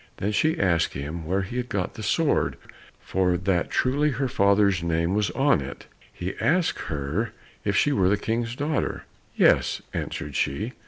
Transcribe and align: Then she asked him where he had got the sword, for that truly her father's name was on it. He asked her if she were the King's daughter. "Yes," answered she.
Then 0.17 0.31
she 0.31 0.59
asked 0.59 0.93
him 0.95 1.27
where 1.27 1.43
he 1.43 1.57
had 1.57 1.69
got 1.69 1.93
the 1.93 2.01
sword, 2.01 2.57
for 3.01 3.37
that 3.37 3.69
truly 3.69 4.09
her 4.09 4.27
father's 4.27 4.81
name 4.81 5.13
was 5.13 5.29
on 5.29 5.61
it. 5.61 5.85
He 6.11 6.33
asked 6.39 6.79
her 6.87 7.33
if 7.63 7.75
she 7.75 7.91
were 7.91 8.09
the 8.09 8.17
King's 8.17 8.55
daughter. 8.55 9.05
"Yes," 9.35 9.83
answered 9.93 10.35
she. 10.35 10.73